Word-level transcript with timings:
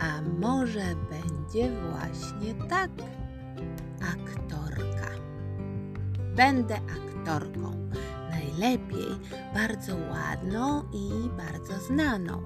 A 0.00 0.22
może 0.38 0.84
będzie 1.10 1.70
właśnie 1.80 2.54
tak. 2.68 2.90
Aktorka. 4.02 5.10
Będę 6.36 6.76
aktorką. 6.76 7.88
Najlepiej 8.30 9.08
bardzo 9.54 9.96
ładną 9.96 10.82
i 10.92 11.30
bardzo 11.36 11.86
znaną. 11.86 12.42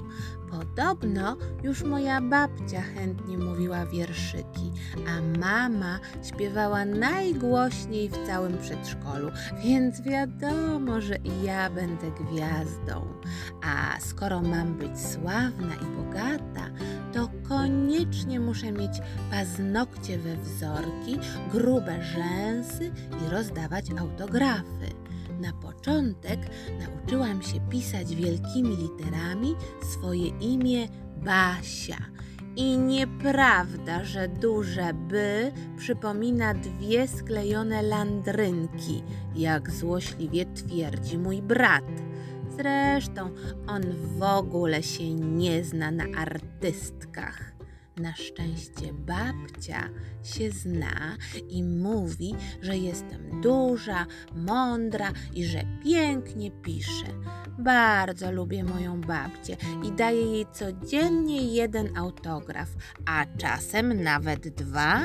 Podobno 0.51 1.37
już 1.63 1.83
moja 1.83 2.21
babcia 2.21 2.83
chętnie 2.83 3.39
mówiła 3.39 3.87
wierszyki, 3.87 4.73
a 5.09 5.39
mama 5.39 5.99
śpiewała 6.23 6.85
najgłośniej 6.85 8.09
w 8.09 8.27
całym 8.27 8.59
przedszkolu, 8.59 9.31
więc 9.65 10.03
wiadomo, 10.03 11.01
że 11.01 11.17
i 11.17 11.43
ja 11.43 11.71
będę 11.71 12.11
gwiazdą. 12.11 13.07
A 13.63 14.01
skoro 14.01 14.41
mam 14.41 14.75
być 14.75 15.01
sławna 15.01 15.75
i 15.75 15.97
bogata, 15.97 16.71
to 17.13 17.31
koniecznie 17.49 18.41
muszę 18.41 18.73
mieć 18.73 18.93
paznokcie 19.31 20.19
we 20.19 20.37
wzorki, 20.37 21.19
grube 21.53 22.05
rzęsy 22.05 22.93
i 23.27 23.31
rozdawać 23.31 23.85
autografy. 23.99 25.00
Na 25.41 25.53
początek 25.53 26.41
nauczyłam 26.81 27.43
się 27.43 27.61
pisać 27.71 28.15
wielkimi 28.15 28.77
literami 28.77 29.55
swoje 29.93 30.29
imię 30.29 30.89
Basia. 31.17 31.97
I 32.57 32.79
nieprawda, 32.79 34.05
że 34.05 34.29
duże 34.29 34.95
by 34.95 35.53
przypomina 35.77 36.55
dwie 36.55 37.09
sklejone 37.09 37.83
landrynki, 37.83 39.03
jak 39.37 39.71
złośliwie 39.71 40.47
twierdzi 40.47 41.19
mój 41.19 41.43
brat. 41.43 41.85
Zresztą 42.57 43.31
on 43.67 43.83
w 44.19 44.23
ogóle 44.23 44.83
się 44.83 45.15
nie 45.15 45.65
zna 45.65 45.91
na 45.91 46.05
artystkach. 46.19 47.53
Na 48.01 48.15
szczęście 48.15 48.93
babcia 48.93 49.89
się 50.23 50.51
zna 50.51 51.17
i 51.49 51.63
mówi, 51.65 52.35
że 52.63 52.77
jestem 52.77 53.41
duża, 53.41 54.07
mądra 54.35 55.13
i 55.35 55.45
że 55.45 55.63
pięknie 55.85 56.51
piszę. 56.51 57.07
Bardzo 57.59 58.33
lubię 58.33 58.65
moją 58.65 59.01
babcię 59.01 59.57
i 59.85 59.93
daję 59.93 60.23
jej 60.23 60.47
codziennie 60.53 61.55
jeden 61.55 61.97
autograf, 61.97 62.69
a 63.07 63.27
czasem 63.39 64.03
nawet 64.03 64.49
dwa. 64.49 65.01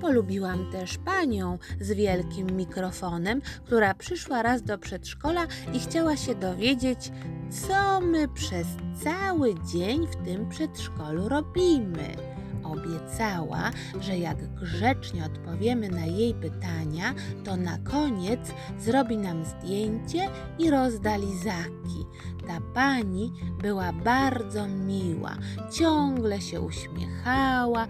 Polubiłam 0.00 0.72
też 0.72 0.98
panią 0.98 1.58
z 1.80 1.92
wielkim 1.92 2.56
mikrofonem, 2.56 3.40
która 3.64 3.94
przyszła 3.94 4.42
raz 4.42 4.62
do 4.62 4.78
przedszkola 4.78 5.46
i 5.72 5.80
chciała 5.80 6.16
się 6.16 6.34
dowiedzieć, 6.34 7.12
co 7.50 8.00
my 8.00 8.28
przez 8.28 8.66
cały 9.04 9.54
dzień 9.54 10.06
w 10.06 10.16
tym 10.16 10.48
przedszkolu 10.48 11.28
robimy. 11.28 12.16
Obiecała, 12.64 13.70
że 14.00 14.18
jak 14.18 14.54
grzecznie 14.54 15.24
odpowiemy 15.24 15.88
na 15.88 16.06
jej 16.06 16.34
pytania, 16.34 17.14
to 17.44 17.56
na 17.56 17.78
koniec 17.78 18.40
zrobi 18.78 19.16
nam 19.16 19.44
zdjęcie 19.44 20.28
i 20.58 20.70
rozda 20.70 21.16
lizaki. 21.16 22.06
Ta 22.46 22.60
pani 22.74 23.32
była 23.62 23.92
bardzo 23.92 24.68
miła, 24.68 25.36
ciągle 25.72 26.40
się 26.40 26.60
uśmiechała, 26.60 27.86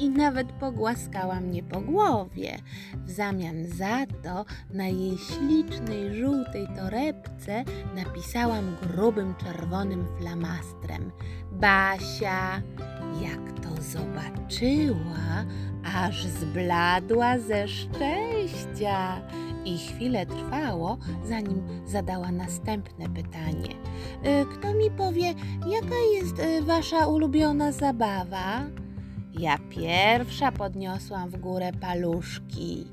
i 0.00 0.08
nawet 0.08 0.52
pogłaskała 0.52 1.40
mnie 1.40 1.62
po 1.62 1.80
głowie. 1.80 2.58
W 3.06 3.10
zamian 3.10 3.66
za 3.66 4.06
to 4.22 4.44
na 4.74 4.86
jej 4.86 5.18
ślicznej 5.18 6.14
żółtej 6.14 6.68
torebce 6.76 7.64
napisałam 7.96 8.76
grubym 8.82 9.34
czerwonym 9.34 10.06
flamastrem 10.18 11.10
Basia. 11.52 12.62
Jak 13.22 13.60
to 13.60 13.82
zobaczyła, 13.82 15.44
aż 15.94 16.26
zbladła 16.26 17.38
ze 17.38 17.68
szczęścia. 17.68 19.20
I 19.64 19.78
chwilę 19.78 20.26
trwało, 20.26 20.98
zanim 21.24 21.62
zadała 21.86 22.32
następne 22.32 23.08
pytanie. 23.08 23.74
Y, 24.26 24.46
kto 24.54 24.74
mi 24.74 24.90
powie, 24.90 25.34
jaka 25.66 25.96
jest 26.14 26.38
y, 26.38 26.62
wasza 26.62 27.06
ulubiona 27.06 27.72
zabawa? 27.72 28.62
Ja 29.40 29.58
pierwsza 29.70 30.52
podniosłam 30.52 31.30
w 31.30 31.36
górę 31.36 31.72
paluszki. 31.80 32.86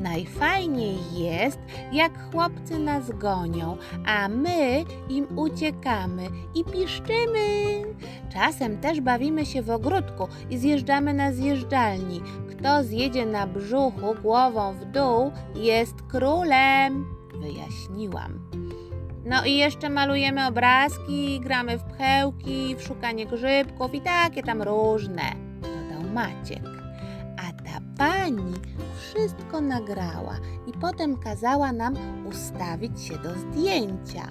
Najfajniej 0.00 0.96
jest, 1.16 1.58
jak 1.92 2.30
chłopcy 2.32 2.78
nas 2.78 3.10
gonią, 3.10 3.76
a 4.06 4.28
my 4.28 4.84
im 5.08 5.38
uciekamy 5.38 6.26
i 6.54 6.64
piszczymy. 6.64 7.82
Czasem 8.32 8.78
też 8.78 9.00
bawimy 9.00 9.46
się 9.46 9.62
w 9.62 9.70
ogródku 9.70 10.28
i 10.50 10.58
zjeżdżamy 10.58 11.14
na 11.14 11.32
zjeżdżalni. 11.32 12.20
Kto 12.50 12.84
zjedzie 12.84 13.26
na 13.26 13.46
brzuchu 13.46 14.14
głową 14.22 14.72
w 14.72 14.84
dół, 14.84 15.32
jest 15.54 16.02
królem, 16.02 17.06
wyjaśniłam. 17.34 18.50
No 19.26 19.44
i 19.44 19.56
jeszcze 19.56 19.90
malujemy 19.90 20.46
obrazki, 20.46 21.40
gramy 21.40 21.78
w 21.78 21.82
pchełki, 21.84 22.76
w 22.76 22.82
szukanie 22.82 23.26
grzybków 23.26 23.94
i 23.94 24.00
takie 24.00 24.42
tam 24.42 24.62
różne. 24.62 25.43
Maciek. 26.14 26.62
A 27.36 27.62
ta 27.62 27.80
pani 27.98 28.54
wszystko 28.98 29.60
nagrała 29.60 30.36
i 30.66 30.72
potem 30.72 31.16
kazała 31.16 31.72
nam 31.72 31.96
ustawić 32.26 33.02
się 33.02 33.18
do 33.18 33.30
zdjęcia. 33.34 34.28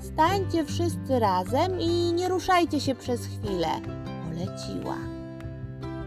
Stańcie 0.00 0.64
wszyscy 0.64 1.18
razem 1.18 1.80
i 1.80 2.12
nie 2.12 2.28
ruszajcie 2.28 2.80
się 2.80 2.94
przez 2.94 3.26
chwilę, 3.26 3.68
poleciła. 4.24 5.13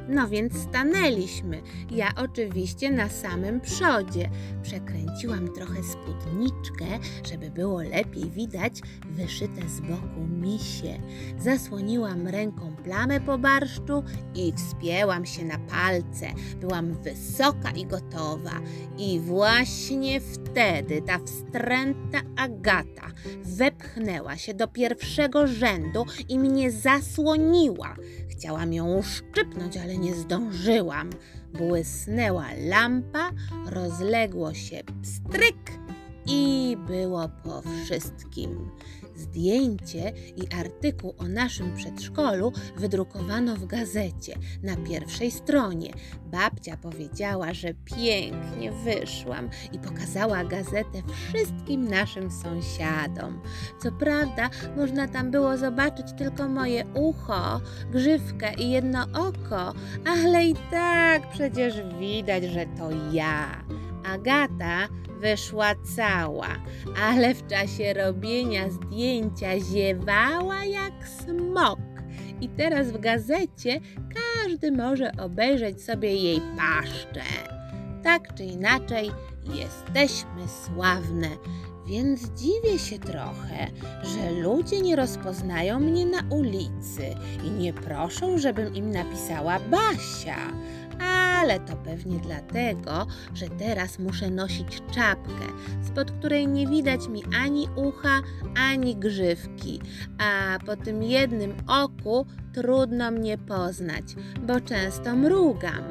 No 0.10 0.28
więc 0.28 0.54
stanęliśmy. 0.58 1.62
Ja 1.92 2.10
oczywiście 2.18 2.92
na 2.92 3.10
samym 3.10 3.62
przodzie. 3.62 4.30
Przekręciłam 4.64 5.54
trochę 5.54 5.84
spódniczkę, 5.84 6.86
żeby 7.30 7.50
było 7.50 7.82
lepiej 7.82 8.30
widać 8.30 8.82
wyszyte 9.10 9.70
z 9.70 9.82
boku 9.82 10.28
misie. 10.30 11.00
Zasłoniłam 11.40 12.28
ręką 12.28 12.76
plamę 12.84 13.22
po 13.22 13.38
barszczu 13.38 14.04
i 14.36 14.54
wspięłam 14.54 15.26
się 15.26 15.46
na 15.46 15.58
palce. 15.58 16.28
Byłam 16.62 16.94
wysoka 16.94 17.72
i 17.72 17.86
gotowa. 17.86 18.60
I 18.98 19.20
właśnie 19.20 20.22
wtedy 20.22 21.02
ta 21.02 21.20
wstrętna 21.20 22.22
Agata 22.38 23.08
wepchnęła 23.44 24.38
się 24.38 24.54
do 24.54 24.68
pierwszego 24.68 25.48
rzędu 25.48 26.06
i 26.30 26.40
mnie 26.40 26.72
zasłoniła. 26.72 27.96
Chciałam 28.38 28.74
ją 28.74 28.98
uszczypnąć, 28.98 29.78
ale 29.78 29.98
nie 29.98 30.16
zdążyłam. 30.16 31.10
Błysnęła 31.54 32.46
lampa, 32.58 33.32
rozległo 33.66 34.54
się 34.54 34.84
pstryk 35.02 35.72
i 36.26 36.78
było 36.88 37.30
po 37.44 37.62
wszystkim. 37.62 38.70
Zdjęcie 39.18 40.14
i 40.36 40.54
artykuł 40.60 41.14
o 41.18 41.28
naszym 41.28 41.76
przedszkolu 41.76 42.52
wydrukowano 42.78 43.56
w 43.56 43.66
gazecie 43.66 44.38
na 44.64 44.76
pierwszej 44.76 45.32
stronie. 45.32 45.94
Babcia 46.26 46.78
powiedziała, 46.78 47.54
że 47.54 47.74
pięknie 47.74 48.72
wyszłam 48.72 49.50
i 49.72 49.80
pokazała 49.80 50.44
gazetę 50.44 51.02
wszystkim 51.30 51.88
naszym 51.88 52.32
sąsiadom. 52.32 53.42
Co 53.80 53.92
prawda, 53.92 54.50
można 54.78 55.08
tam 55.08 55.32
było 55.32 55.58
zobaczyć 55.58 56.08
tylko 56.18 56.48
moje 56.48 56.86
ucho, 56.94 57.62
grzywkę 57.92 58.54
i 58.54 58.72
jedno 58.72 59.04
oko, 59.04 59.74
ale 60.06 60.46
i 60.46 60.56
tak 60.72 61.30
przecież 61.30 61.76
widać, 62.00 62.44
że 62.44 62.66
to 62.78 62.90
ja. 63.12 63.64
Agata 64.08 64.88
wyszła 65.22 65.76
cała, 65.96 66.48
ale 67.02 67.36
w 67.36 67.48
czasie 67.48 67.94
robienia 67.94 68.70
zdjęcia 68.70 69.60
ziewała 69.60 70.64
jak 70.64 71.08
smok. 71.08 71.80
I 72.42 72.50
teraz 72.50 72.92
w 72.92 73.00
gazecie 73.00 73.80
każdy 74.44 74.72
może 74.72 75.12
obejrzeć 75.12 75.84
sobie 75.84 76.16
jej 76.16 76.42
paszczę. 76.58 77.24
Tak 78.04 78.34
czy 78.36 78.44
inaczej, 78.44 79.12
jesteśmy 79.44 80.48
sławne, 80.66 81.28
więc 81.88 82.22
dziwię 82.22 82.80
się 82.80 83.00
trochę, 83.00 83.68
że 84.04 84.32
ludzie 84.32 84.82
nie 84.82 84.96
rozpoznają 84.96 85.80
mnie 85.80 86.06
na 86.06 86.20
ulicy 86.30 87.16
i 87.44 87.52
nie 87.52 87.74
proszą, 87.74 88.38
żebym 88.38 88.76
im 88.76 88.90
napisała 88.90 89.60
Basia. 89.60 90.38
Ale 91.00 91.60
to 91.60 91.76
pewnie 91.76 92.20
dlatego, 92.20 93.08
że 93.34 93.50
teraz 93.50 94.00
muszę 94.00 94.30
nosić 94.30 94.82
czapkę, 94.92 95.46
spod 95.84 96.12
której 96.12 96.48
nie 96.48 96.68
widać 96.68 97.08
mi 97.08 97.24
ani 97.42 97.68
ucha, 97.76 98.22
ani 98.56 98.96
grzywki, 98.96 99.82
a 100.18 100.60
po 100.66 100.76
tym 100.76 101.04
jednym 101.04 101.54
oku 101.68 102.26
trudno 102.54 103.12
mnie 103.12 103.38
poznać, 103.38 104.04
bo 104.48 104.62
często 104.62 105.16
mrugam. 105.16 105.84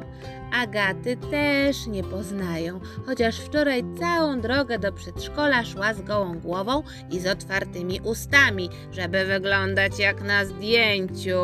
Agaty 0.53 1.17
też 1.17 1.87
nie 1.87 2.03
poznają, 2.03 2.79
chociaż 3.05 3.39
wczoraj 3.39 3.83
całą 3.99 4.41
drogę 4.41 4.79
do 4.79 4.93
przedszkola 4.93 5.65
szła 5.65 5.93
z 5.93 6.01
gołą 6.01 6.39
głową 6.39 6.83
i 7.11 7.19
z 7.19 7.27
otwartymi 7.27 8.01
ustami, 8.03 8.69
żeby 8.91 9.25
wyglądać 9.25 9.99
jak 9.99 10.23
na 10.23 10.45
zdjęciu. 10.45 11.39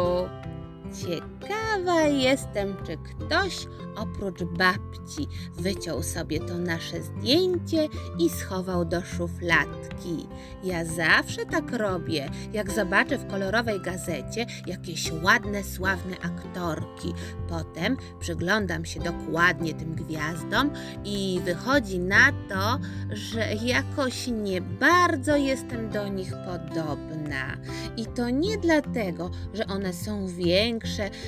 Ciekawa 1.01 2.01
jestem, 2.01 2.75
czy 2.86 2.98
ktoś 2.98 3.68
oprócz 3.95 4.44
babci 4.44 5.28
wyciął 5.57 6.04
sobie 6.04 6.40
to 6.40 6.57
nasze 6.57 7.04
zdjęcie 7.04 7.88
i 8.19 8.30
schował 8.30 8.86
do 8.86 9.01
szufladki. 9.01 10.28
Ja 10.63 10.86
zawsze 10.86 11.45
tak 11.45 11.72
robię, 11.72 12.30
jak 12.54 12.72
zobaczę 12.72 13.18
w 13.18 13.28
kolorowej 13.28 13.81
gazecie 13.81 14.45
jakieś 14.68 15.12
ładne, 15.24 15.63
sławne 15.63 16.16
aktorki. 16.22 17.13
Potem 17.50 17.98
przyglądam 18.19 18.86
się 18.86 19.00
dokładnie 19.00 19.74
tym 19.74 19.96
gwiazdom 19.96 20.72
i 21.06 21.39
wychodzi 21.46 22.00
na 22.00 22.31
to, 22.50 22.80
że 23.10 23.54
jakoś 23.54 24.28
nie 24.28 24.62
bardzo 24.62 25.36
jestem 25.36 25.89
do 25.89 26.07
nich 26.07 26.34
podobna. 26.46 27.57
I 27.98 28.06
to 28.06 28.30
nie 28.30 28.57
dlatego, 28.57 29.31
że 29.54 29.68
one 29.68 29.94
są 29.94 30.28
większe, 30.28 30.83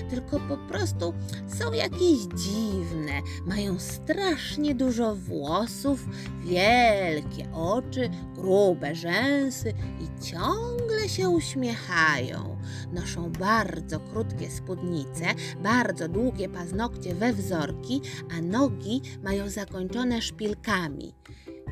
tylko 0.10 0.40
po 0.40 0.58
prostu 0.58 1.14
są 1.48 1.74
jakieś 1.74 2.20
dziwne. 2.20 3.22
Mają 3.46 3.80
strasznie 3.80 4.76
dużo 4.76 5.16
włosów, 5.16 6.06
wielkie 6.44 7.52
oczy, 7.54 8.10
grube 8.36 8.96
rzęsy 8.96 9.74
i 10.02 10.24
ciągle 10.26 11.10
się 11.10 11.30
uśmiechają. 11.30 12.58
Noszą 12.94 13.32
bardzo 13.32 14.00
krótkie 14.00 14.52
spódnice, 14.52 15.26
bardzo 15.64 16.08
długie 16.08 16.50
paznokcie 16.50 17.16
we 17.16 17.34
wzorki, 17.34 18.02
a 18.38 18.42
nogi 18.42 19.02
mają 19.24 19.50
zakończone 19.50 20.22
szpilkami. 20.22 21.14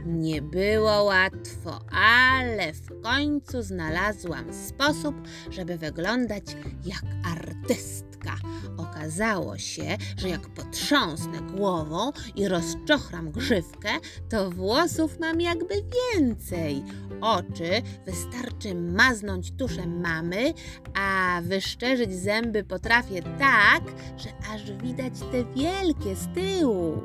Nie 0.05 0.41
było 0.41 1.03
łatwo, 1.03 1.79
ale 1.91 2.73
w 2.73 3.01
końcu 3.01 3.61
znalazłam 3.61 4.53
sposób, 4.53 5.15
żeby 5.49 5.77
wyglądać 5.77 6.43
jak 6.85 7.03
artystka. 7.25 8.35
Okazało 8.77 9.57
się, 9.57 9.97
że 10.17 10.29
jak 10.29 10.49
potrząsnę 10.49 11.41
głową 11.41 12.11
i 12.35 12.47
rozczochram 12.47 13.31
grzywkę, 13.31 13.89
to 14.29 14.51
włosów 14.51 15.19
mam 15.19 15.41
jakby 15.41 15.75
więcej. 16.15 16.83
Oczy 17.21 17.81
wystarczy 18.05 18.75
maznąć 18.75 19.51
tuszem 19.51 20.01
mamy, 20.01 20.53
a 20.93 21.39
wyszczerzyć 21.43 22.13
zęby 22.13 22.63
potrafię 22.63 23.21
tak, 23.21 23.83
że 24.17 24.29
aż 24.53 24.71
widać 24.71 25.13
te 25.31 25.45
wielkie 25.45 26.15
z 26.15 26.27
tyłu. 26.33 27.01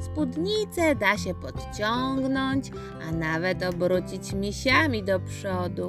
Spódnicę 0.00 0.94
da 0.94 1.18
się 1.18 1.34
podciągnąć, 1.34 2.70
a 3.08 3.12
nawet 3.12 3.62
obrócić 3.62 4.32
misiami 4.32 5.02
do 5.02 5.20
przodu. 5.20 5.88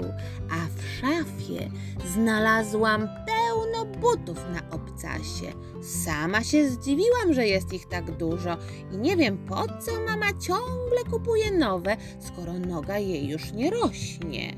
A 0.52 0.56
w 0.78 1.00
szafie 1.00 1.70
znalazłam 2.14 3.10
pełno 3.26 3.86
butów 3.86 4.46
na 4.54 4.76
obcasie. 4.78 5.54
Sama 5.82 6.44
się 6.44 6.70
zdziwiłam, 6.70 7.34
że 7.34 7.48
jest 7.48 7.74
ich 7.74 7.88
tak 7.88 8.18
dużo 8.18 8.58
i 8.92 8.98
nie 8.98 9.18
wiem 9.18 9.38
po 9.38 9.68
co 9.68 9.92
mama 10.06 10.34
ciągle 10.40 11.04
kupuje 11.12 11.52
nowe, 11.52 11.98
skoro 12.20 12.54
noga 12.54 12.98
jej 12.98 13.28
już 13.28 13.52
nie 13.52 13.72
rośnie. 13.72 14.54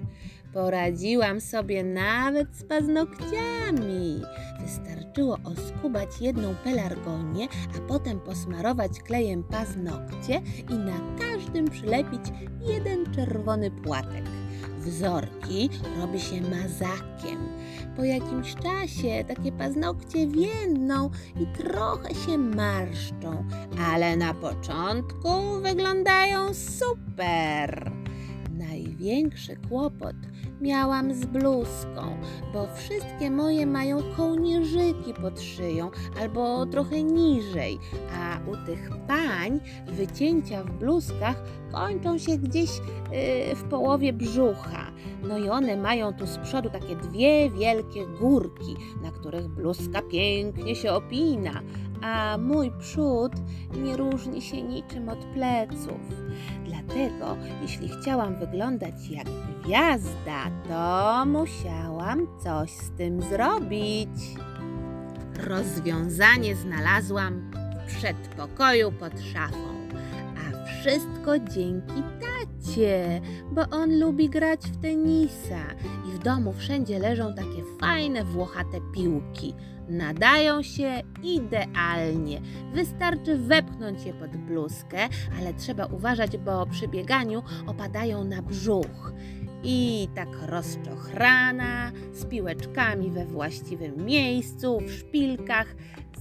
Poradziłam 0.53 1.41
sobie 1.41 1.83
nawet 1.83 2.55
z 2.55 2.63
paznokciami. 2.63 4.21
Wystarczyło 4.61 5.37
oskubać 5.43 6.09
jedną 6.21 6.55
pelargonię, 6.55 7.47
a 7.77 7.87
potem 7.87 8.19
posmarować 8.19 8.99
klejem 8.99 9.43
paznokcie 9.43 10.41
i 10.69 10.73
na 10.73 10.99
każdym 11.19 11.69
przylepić 11.69 12.21
jeden 12.61 13.13
czerwony 13.13 13.71
płatek. 13.71 14.23
Wzorki 14.77 15.69
robi 15.99 16.19
się 16.19 16.41
mazakiem. 16.41 17.37
Po 17.95 18.03
jakimś 18.03 18.55
czasie 18.55 19.23
takie 19.27 19.51
paznokcie 19.51 20.27
więdną 20.27 21.09
i 21.41 21.57
trochę 21.57 22.15
się 22.15 22.37
marszczą, 22.37 23.45
ale 23.91 24.17
na 24.17 24.33
początku 24.33 25.29
wyglądają 25.61 26.53
super. 26.53 27.96
Największy 28.97 29.55
kłopot 29.69 30.15
miałam 30.61 31.13
z 31.13 31.25
bluzką, 31.25 32.17
bo 32.53 32.67
wszystkie 32.75 33.31
moje 33.31 33.65
mają 33.65 33.97
kołnierzyki 34.15 35.13
pod 35.21 35.41
szyją 35.41 35.91
albo 36.21 36.65
trochę 36.65 37.03
niżej, 37.03 37.79
a 38.13 38.39
u 38.49 38.65
tych 38.65 38.89
pań 39.07 39.59
wycięcia 39.87 40.63
w 40.63 40.71
bluzkach 40.71 41.43
kończą 41.71 42.17
się 42.17 42.37
gdzieś 42.37 42.69
yy, 42.77 43.55
w 43.55 43.63
połowie 43.63 44.13
brzucha. 44.13 44.91
No 45.23 45.37
i 45.37 45.49
one 45.49 45.77
mają 45.77 46.13
tu 46.13 46.27
z 46.27 46.37
przodu 46.37 46.69
takie 46.69 46.95
dwie 46.95 47.49
wielkie 47.49 48.07
górki, 48.19 48.75
na 49.03 49.11
których 49.11 49.47
bluzka 49.47 50.01
pięknie 50.01 50.75
się 50.75 50.91
opina, 50.91 51.61
a 52.01 52.37
mój 52.37 52.71
przód 52.79 53.31
nie 53.73 53.97
różni 53.97 54.41
się 54.41 54.61
niczym 54.61 55.09
od 55.09 55.19
pleców. 55.25 56.01
Dlatego, 56.65 57.37
jeśli 57.61 57.89
chciałam 57.89 58.39
wyglądać 58.39 59.09
jak 59.09 59.27
gwiazda, 59.63 60.51
to 60.67 61.25
musiałam 61.25 62.27
coś 62.43 62.71
z 62.71 62.91
tym 62.91 63.21
zrobić. 63.21 64.09
Rozwiązanie 65.47 66.55
znalazłam 66.55 67.51
w 67.87 67.95
przedpokoju 67.97 68.91
pod 68.91 69.19
szafą, 69.19 69.89
a 70.37 70.65
wszystko 70.81 71.39
dzięki 71.39 72.03
tacie, 72.19 73.21
bo 73.51 73.61
on 73.71 73.99
lubi 73.99 74.29
grać 74.29 74.59
w 74.59 74.81
tenisa 74.81 75.61
i 76.09 76.11
w 76.11 76.19
domu 76.19 76.53
wszędzie 76.53 76.99
leżą 76.99 77.35
takie 77.35 77.63
fajne 77.79 78.23
włochate 78.23 78.77
piłki. 78.93 79.53
Nadają 79.89 80.63
się 80.63 81.01
idealnie. 81.23 82.41
Wystarczy 82.73 83.37
wepchnąć 83.37 84.05
je 84.05 84.13
pod 84.13 84.37
bluzkę, 84.37 84.97
ale 85.39 85.53
trzeba 85.53 85.85
uważać, 85.85 86.37
bo 86.37 86.65
przy 86.65 86.87
bieganiu 86.87 87.43
opadają 87.67 88.23
na 88.23 88.41
brzuch. 88.41 89.13
I 89.63 90.07
tak 90.15 90.29
rozczochrana, 90.45 91.91
z 92.13 92.25
piłeczkami 92.25 93.11
we 93.11 93.25
właściwym 93.25 94.05
miejscu, 94.05 94.79
w 94.79 94.91
szpilkach, 94.91 95.75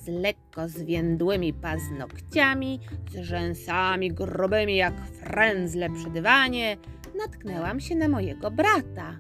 z 0.05 0.09
lekko 0.09 0.69
zwiędłymi 0.69 1.53
paznokciami, 1.53 2.81
z 3.11 3.17
rzęsami 3.17 4.13
grubymi 4.13 4.77
jak 4.77 5.07
frędzle 5.07 5.91
przy 5.91 6.11
dywanie, 6.11 6.77
natknęłam 7.19 7.81
się 7.81 7.95
na 7.97 8.09
mojego 8.09 8.51
brata. 8.51 9.17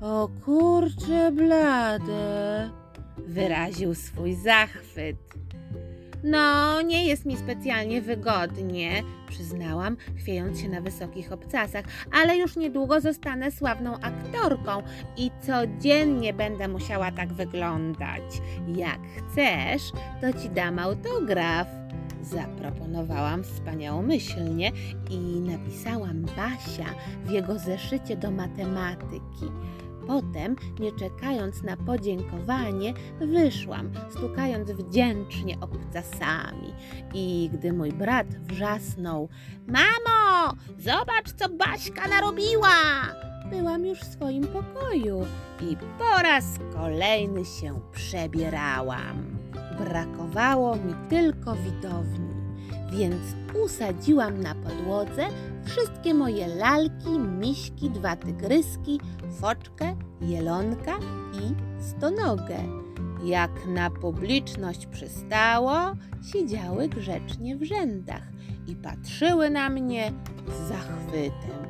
O 0.00 0.28
kurcze 0.44 1.32
blade, 1.32 2.70
wyraził 3.18 3.94
swój 3.94 4.34
zachwyt. 4.34 5.16
No, 6.24 6.82
nie 6.82 7.06
jest 7.06 7.26
mi 7.26 7.36
specjalnie 7.36 8.02
wygodnie, 8.02 9.02
przyznałam, 9.28 9.96
chwiejąc 10.16 10.60
się 10.60 10.68
na 10.68 10.80
wysokich 10.80 11.32
obcasach, 11.32 11.84
ale 12.12 12.36
już 12.36 12.56
niedługo 12.56 13.00
zostanę 13.00 13.50
sławną 13.50 13.94
aktorką 14.00 14.82
i 15.16 15.30
codziennie 15.46 16.32
będę 16.32 16.68
musiała 16.68 17.10
tak 17.12 17.32
wyglądać. 17.32 18.22
Jak 18.76 19.00
chcesz, 19.16 19.82
to 20.20 20.42
ci 20.42 20.50
dam 20.50 20.78
autograf. 20.78 21.68
Zaproponowałam 22.22 23.44
wspaniałomyślnie 23.44 24.72
i 25.10 25.18
napisałam 25.40 26.22
Basia 26.22 26.94
w 27.24 27.30
jego 27.30 27.58
zeszycie 27.58 28.16
do 28.16 28.30
matematyki. 28.30 29.46
Potem, 30.06 30.56
nie 30.80 30.92
czekając 30.92 31.62
na 31.62 31.76
podziękowanie, 31.76 32.94
wyszłam, 33.20 33.90
stukając 34.10 34.70
wdzięcznie 34.70 35.56
obcasami. 35.60 36.74
I 37.14 37.50
gdy 37.52 37.72
mój 37.72 37.92
brat 37.92 38.26
wrzasnął: 38.26 39.28
Mamo, 39.66 40.54
zobacz, 40.78 41.32
co 41.36 41.48
Baśka 41.48 42.08
narobiła! 42.08 42.68
Byłam 43.50 43.86
już 43.86 43.98
w 43.98 44.12
swoim 44.12 44.46
pokoju 44.46 45.20
i 45.60 45.76
po 45.98 46.22
raz 46.22 46.44
kolejny 46.74 47.44
się 47.44 47.80
przebierałam. 47.92 49.38
Brakowało 49.78 50.76
mi 50.76 50.94
tylko 51.08 51.54
widowni 51.54 52.25
więc 52.90 53.22
usadziłam 53.64 54.40
na 54.40 54.54
podłodze 54.54 55.28
wszystkie 55.64 56.14
moje 56.14 56.46
lalki, 56.46 57.18
miśki, 57.18 57.90
dwa 57.90 58.16
tygryski, 58.16 59.00
foczkę, 59.40 59.96
jelonka 60.20 60.98
i 61.32 61.54
stonogę. 61.82 62.58
Jak 63.24 63.66
na 63.66 63.90
publiczność 63.90 64.86
przystało, 64.86 65.74
siedziały 66.32 66.88
grzecznie 66.88 67.56
w 67.56 67.62
rzędach 67.62 68.22
i 68.66 68.76
patrzyły 68.76 69.50
na 69.50 69.70
mnie 69.70 70.12
z 70.48 70.68
zachwytem. 70.68 71.66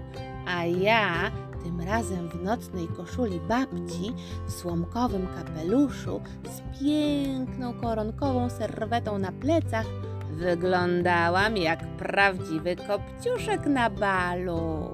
A 0.46 0.64
ja 0.64 1.30
tym 1.66 1.80
razem 1.80 2.28
w 2.28 2.42
nocnej 2.42 2.88
koszuli 2.88 3.40
babci, 3.48 4.12
w 4.46 4.52
słomkowym 4.52 5.26
kapeluszu, 5.26 6.20
z 6.44 6.80
piękną 6.80 7.74
koronkową 7.74 8.50
serwetą 8.50 9.18
na 9.18 9.32
plecach, 9.32 9.86
wyglądałam 10.36 11.56
jak 11.56 11.96
prawdziwy 11.96 12.76
kopciuszek 12.76 13.66
na 13.66 13.90
balu. 13.90 14.92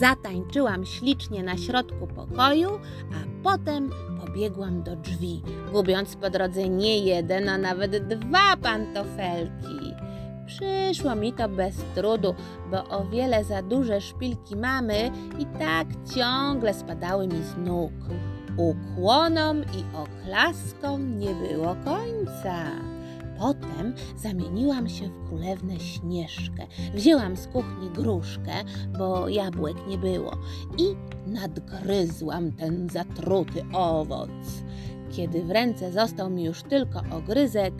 Zatańczyłam 0.00 0.86
ślicznie 0.86 1.42
na 1.42 1.56
środku 1.56 2.06
pokoju, 2.06 2.70
a 3.12 3.42
potem 3.42 3.90
pobiegłam 4.20 4.82
do 4.82 4.96
drzwi, 4.96 5.42
gubiąc 5.72 6.16
po 6.16 6.30
drodze 6.30 6.68
nie 6.68 6.98
jeden, 6.98 7.48
a 7.48 7.58
nawet 7.58 8.08
dwa 8.08 8.56
pantofelki. 8.56 9.94
Przyszło 10.46 11.14
mi 11.14 11.32
to 11.32 11.48
bez 11.48 11.76
trudu, 11.94 12.34
bo 12.70 12.98
o 12.98 13.04
wiele 13.04 13.44
za 13.44 13.62
duże 13.62 14.00
szpilki 14.00 14.56
mamy 14.56 15.10
i 15.38 15.46
tak 15.46 15.86
ciągle 16.14 16.74
spadały 16.74 17.26
mi 17.28 17.42
z 17.42 17.56
nóg. 17.56 17.92
Ukłonom 18.56 19.62
i 19.62 19.84
oklaskom 19.96 21.18
nie 21.18 21.34
było 21.34 21.76
końca. 21.84 22.93
Potem 23.38 23.94
zamieniłam 24.16 24.88
się 24.88 25.08
w 25.08 25.28
królewnę 25.28 25.80
Śnieżkę. 25.80 26.66
Wzięłam 26.94 27.36
z 27.36 27.46
kuchni 27.46 27.90
gruszkę, 27.90 28.52
bo 28.98 29.28
jabłek 29.28 29.76
nie 29.88 29.98
było 29.98 30.36
i 30.78 30.84
nadgryzłam 31.26 32.52
ten 32.52 32.88
zatruty 32.88 33.62
owoc. 33.72 34.30
Kiedy 35.12 35.42
w 35.42 35.50
ręce 35.50 35.92
został 35.92 36.30
mi 36.30 36.44
już 36.44 36.62
tylko 36.62 37.02
ogryzek, 37.10 37.74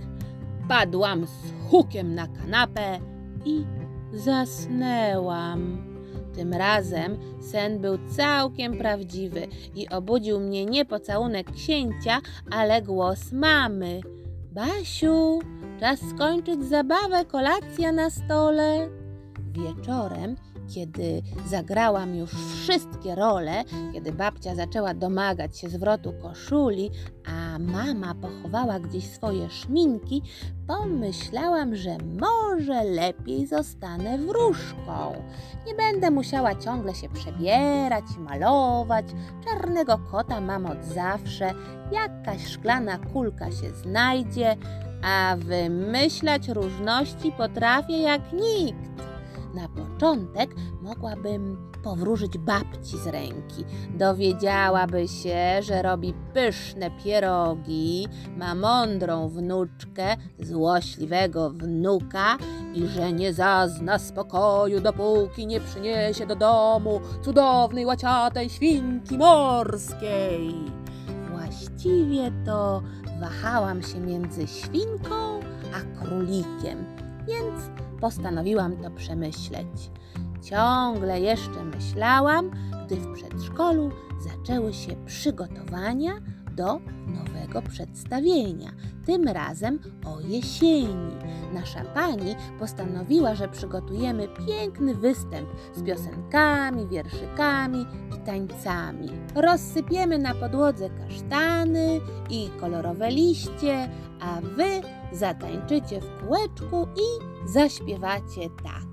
padłam 0.69 1.27
z 1.27 1.71
hukiem 1.71 2.15
na 2.15 2.29
kanapę 2.29 2.99
i 3.45 3.65
zasnęłam. 4.13 5.95
Tym 6.35 6.53
razem 6.53 7.19
sen 7.41 7.79
był 7.79 7.99
całkiem 8.17 8.79
prawdziwy 8.79 9.47
i 9.75 9.89
obudził 9.89 10.41
mnie 10.41 10.67
nie 10.67 10.85
pocałunek 10.85 11.53
księcia, 11.53 12.21
ale 12.51 12.83
głos 12.83 13.33
mamy. 13.33 14.01
Basiu, 14.55 15.39
czas 15.81 16.01
skończyć 16.15 16.65
zabawę, 16.65 17.25
kolacja 17.25 17.93
na 17.93 18.11
stole. 18.11 18.89
Wieczorem 19.53 20.37
kiedy 20.75 21.23
zagrałam 21.47 22.15
już 22.15 22.31
wszystkie 22.31 23.15
role, 23.15 23.65
kiedy 23.93 24.13
babcia 24.13 24.55
zaczęła 24.55 24.95
domagać 24.95 25.59
się 25.59 25.69
zwrotu 25.69 26.13
koszuli, 26.23 26.91
a 27.27 27.59
mama 27.59 28.15
pochowała 28.15 28.81
gdzieś 28.81 29.05
swoje 29.11 29.51
szminki, 29.51 30.23
pomyślałam, 30.67 31.77
że 31.77 31.97
może 32.21 32.85
lepiej 32.85 33.47
zostanę 33.47 34.19
wróżką. 34.19 35.23
Nie 35.67 35.75
będę 35.75 36.11
musiała 36.11 36.55
ciągle 36.55 36.95
się 36.95 37.09
przebierać 37.09 38.05
malować. 38.19 39.07
Czarnego 39.45 39.99
kota 39.99 40.41
mam 40.41 40.67
od 40.67 40.85
zawsze, 40.85 41.55
jakaś 41.93 42.47
szklana 42.47 42.99
kulka 42.99 43.51
się 43.51 43.75
znajdzie, 43.83 44.57
a 45.05 45.37
wymyślać 45.39 46.49
różności 46.49 47.33
potrafię 47.33 47.99
jak 47.99 48.33
nikt. 48.33 49.14
Na 49.55 49.69
początek 49.69 50.55
mogłabym 50.83 51.73
powróżyć 51.83 52.39
babci 52.39 52.99
z 52.99 53.07
ręki. 53.07 53.65
Dowiedziałaby 53.91 55.09
się, 55.09 55.63
że 55.63 55.83
robi 55.83 56.15
pyszne 56.35 56.91
pierogi, 57.05 58.09
ma 58.37 58.55
mądrą 58.55 59.29
wnuczkę, 59.29 60.17
złośliwego 60.39 61.51
wnuka 61.51 62.37
i 62.75 62.87
że 62.87 63.13
nie 63.13 63.33
zazna 63.33 63.99
spokoju, 63.99 64.81
dopóki 64.81 65.47
nie 65.47 65.61
przyniesie 65.61 66.27
do 66.27 66.37
domu 66.37 67.01
cudownej, 67.23 67.87
łaciatej 67.87 68.51
świnki 68.51 69.19
morskiej. 69.19 70.55
Właściwie 71.31 72.33
to 72.47 72.83
wahałam 73.21 73.83
się 73.83 74.01
między 74.01 74.47
świnką 74.47 75.41
a 75.75 76.01
królikiem, 76.05 76.85
więc 77.27 77.84
postanowiłam 78.05 78.77
to 78.77 78.91
przemyśleć. 78.91 79.91
Ciągle 80.43 81.21
jeszcze 81.21 81.65
myślałam, 81.65 82.51
gdy 82.87 82.97
w 82.97 83.13
przedszkolu 83.13 83.91
zaczęły 84.21 84.73
się 84.73 84.97
przygotowania 85.07 86.13
do 86.57 86.81
nowego 87.07 87.63
przedstawienia, 87.63 88.71
tym 89.07 89.29
razem 89.29 89.79
o 90.07 90.21
jesieni. 90.21 91.17
Nasza 91.55 91.85
pani 91.85 92.37
postanowiła, 92.59 93.35
że 93.35 93.49
przygotujemy 93.49 94.29
piękny 94.47 94.95
występ 94.95 95.49
z 95.75 95.83
piosenkami, 95.83 96.87
wierszykami 96.87 97.87
i 98.17 98.27
tańcami. 98.27 99.09
Rozsypiemy 99.35 100.19
na 100.19 100.35
podłodze 100.35 100.91
kasztany 100.91 102.01
i 102.31 102.51
kolorowe 102.61 103.11
liście, 103.11 103.89
a 104.21 104.41
wy 104.41 104.81
zatańczycie 105.13 106.01
w 106.01 106.21
kółeczku 106.21 106.89
i 106.97 107.34
zaśpiewacie 107.47 108.51
tak. 108.65 108.85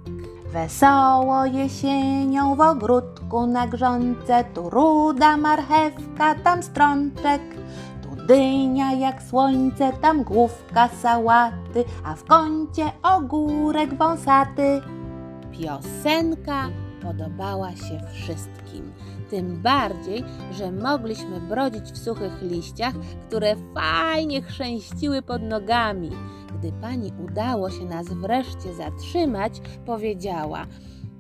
Wesoło 0.54 1.46
jesienią 1.46 2.56
w 2.56 2.62
ogródku 2.62 3.48
na 3.48 3.68
grządce, 3.68 4.44
tu 4.54 4.70
ruda 4.70 5.38
marchewka, 5.38 6.36
tam 6.36 6.64
strączek, 6.64 7.42
tu 8.04 8.26
dynia 8.28 8.94
jak 8.94 9.24
słońce, 9.24 9.94
tam 10.02 10.24
główka 10.24 10.88
sałaty, 10.88 11.84
a 12.04 12.16
w 12.16 12.24
kącie 12.24 12.92
ogórek 13.04 13.94
wąsaty. 13.94 14.82
Piosenka 15.52 16.70
podobała 17.02 17.72
się 17.72 18.00
wszystkim. 18.14 18.94
Tym 19.30 19.62
bardziej, 19.62 20.24
że 20.52 20.72
mogliśmy 20.72 21.40
brodzić 21.40 21.92
w 21.92 21.98
suchych 21.98 22.42
liściach, 22.42 22.94
które 23.28 23.56
fajnie 23.76 24.42
chrzęściły 24.42 25.22
pod 25.22 25.42
nogami. 25.42 26.10
Gdy 26.62 26.72
pani 26.72 27.14
udało 27.26 27.70
się 27.70 27.86
nas 27.86 28.08
wreszcie 28.08 28.74
zatrzymać, 28.74 29.62
powiedziała: 29.86 30.68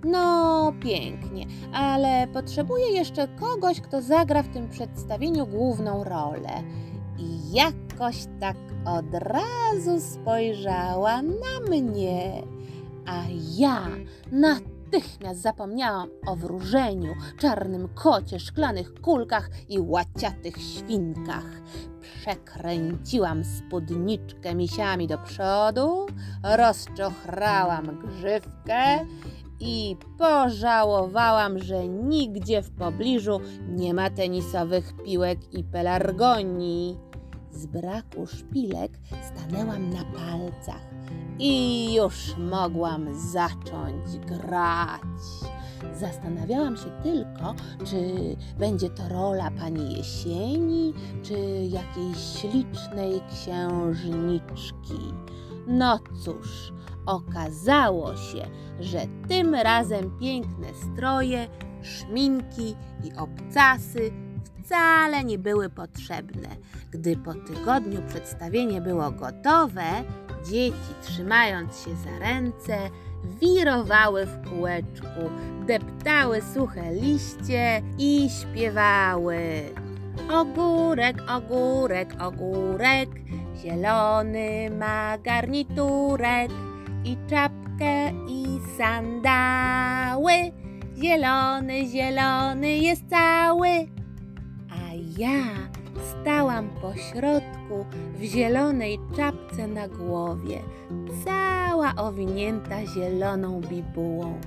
No, 0.03 0.73
pięknie, 0.83 1.45
ale 1.73 2.27
potrzebuję 2.27 2.91
jeszcze 2.91 3.27
kogoś, 3.27 3.81
kto 3.81 4.01
zagra 4.01 4.43
w 4.43 4.49
tym 4.49 4.69
przedstawieniu 4.69 5.47
główną 5.47 6.03
rolę. 6.03 6.63
I 7.17 7.51
jakoś 7.53 8.25
tak 8.39 8.57
od 8.85 9.13
razu 9.13 9.99
spojrzała 9.99 11.21
na 11.21 11.69
mnie. 11.69 12.43
A 13.05 13.23
ja 13.57 13.87
na 14.31 14.59
natychmiast 14.91 15.41
zapomniałam 15.41 16.09
o 16.27 16.35
wróżeniu, 16.35 17.13
czarnym 17.37 17.89
kocie, 17.95 18.39
szklanych 18.39 18.93
kulkach 19.01 19.49
i 19.69 19.79
łaciatych 19.79 20.57
świnkach. 20.57 21.61
Przekręciłam 22.01 23.43
spódniczkę 23.43 24.55
misiami 24.55 25.07
do 25.07 25.17
przodu, 25.17 26.05
rozczochrałam 26.57 27.99
grzywkę 28.07 29.05
i 29.59 29.95
pożałowałam, 30.17 31.59
że 31.59 31.87
nigdzie 31.87 32.61
w 32.61 32.71
pobliżu 32.71 33.39
nie 33.69 33.93
ma 33.93 34.09
tenisowych 34.09 34.93
piłek 35.03 35.53
i 35.53 35.63
pelargonii. 35.63 37.10
Z 37.51 37.65
braku 37.65 38.27
szpilek 38.27 38.91
stanęłam 39.21 39.89
na 39.89 40.03
palcach 40.03 40.91
i 41.39 41.93
już 41.93 42.35
mogłam 42.37 43.19
zacząć 43.31 44.17
grać. 44.17 45.01
Zastanawiałam 45.99 46.77
się 46.77 46.91
tylko, 47.03 47.55
czy 47.85 47.97
będzie 48.59 48.89
to 48.89 49.09
rola 49.09 49.51
pani 49.51 49.97
jesieni, 49.97 50.93
czy 51.23 51.37
jakiejś 51.69 52.17
ślicznej 52.17 53.21
księżniczki. 53.31 55.13
No 55.67 55.99
cóż, 56.23 56.73
okazało 57.05 58.15
się, 58.15 58.47
że 58.79 58.99
tym 59.27 59.55
razem 59.55 60.19
piękne 60.19 60.67
stroje, 60.73 61.47
szminki 61.81 62.75
i 63.03 63.13
obcasy 63.17 64.11
wcale 64.63 65.23
nie 65.23 65.37
były 65.39 65.69
potrzebne. 65.69 66.49
Gdy 66.91 67.17
po 67.17 67.33
tygodniu 67.33 68.01
przedstawienie 68.07 68.81
było 68.81 69.11
gotowe, 69.11 70.03
Dzieci, 70.45 70.93
trzymając 71.01 71.79
się 71.79 71.95
za 71.95 72.19
ręce, 72.19 72.77
wirowały 73.41 74.25
w 74.25 74.49
kółeczku, 74.49 75.29
deptały 75.67 76.41
suche 76.41 76.93
liście 76.93 77.81
i 77.97 78.29
śpiewały. 78.41 79.39
Ogórek, 80.31 81.17
ogórek, 81.29 82.15
ogórek, 82.21 83.09
zielony 83.57 84.69
ma 84.79 85.17
garniturek 85.17 86.51
i 87.05 87.17
czapkę 87.29 88.11
i 88.27 88.59
sandały. 88.77 90.33
Zielony, 90.97 91.87
zielony 91.87 92.77
jest 92.77 93.09
cały, 93.09 93.67
a 94.69 94.93
ja 95.17 95.71
Stałam 96.01 96.69
po 96.69 96.95
środku 96.95 97.85
w 98.13 98.21
zielonej 98.21 98.99
czapce 99.15 99.67
na 99.67 99.87
głowie, 99.87 100.59
cała 101.25 101.93
owinięta 101.95 102.85
zieloną 102.85 103.61
bibułą 103.61 104.39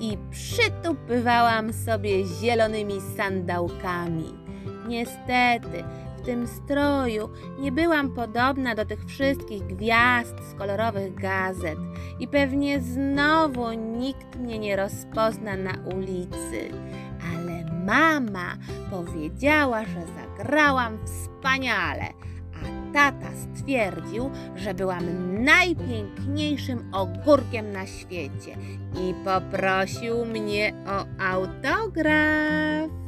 i 0.00 0.18
przytupywałam 0.30 1.72
sobie 1.72 2.24
zielonymi 2.26 3.00
sandałkami. 3.16 4.34
Niestety, 4.88 5.84
w 6.18 6.22
tym 6.22 6.46
stroju 6.46 7.28
nie 7.58 7.72
byłam 7.72 8.14
podobna 8.14 8.74
do 8.74 8.84
tych 8.84 9.04
wszystkich 9.04 9.66
gwiazd 9.66 10.34
z 10.50 10.54
kolorowych 10.54 11.14
gazet 11.14 11.78
i 12.18 12.28
pewnie 12.28 12.80
znowu 12.80 13.72
nikt 13.72 14.36
mnie 14.36 14.58
nie 14.58 14.76
rozpozna 14.76 15.56
na 15.56 15.72
ulicy. 15.96 16.70
Mama 17.86 18.56
powiedziała, 18.90 19.84
że 19.84 20.02
zagrałam 20.16 20.98
wspaniale, 21.04 22.06
a 22.54 22.92
tata 22.92 23.30
stwierdził, 23.54 24.30
że 24.56 24.74
byłam 24.74 25.04
najpiękniejszym 25.44 26.94
ogórkiem 26.94 27.72
na 27.72 27.86
świecie 27.86 28.56
i 28.94 29.14
poprosił 29.24 30.24
mnie 30.24 30.74
o 30.86 31.24
autograf. 31.24 32.99